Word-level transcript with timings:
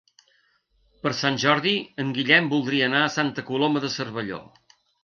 Per 1.03 1.11
Sant 1.17 1.37
Jordi 1.45 1.75
en 2.05 2.17
Guillem 2.17 2.51
voldria 2.57 2.89
anar 2.93 3.07
a 3.11 3.15
Santa 3.19 3.49
Coloma 3.53 3.87
de 3.87 3.97
Cervelló. 3.99 4.43